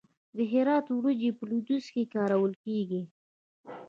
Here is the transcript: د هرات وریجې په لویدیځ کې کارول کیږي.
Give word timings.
د 0.35 0.37
هرات 0.51 0.85
وریجې 0.91 1.31
په 1.37 1.43
لویدیځ 1.49 1.85
کې 1.93 2.11
کارول 2.13 2.53
کیږي. 2.65 3.01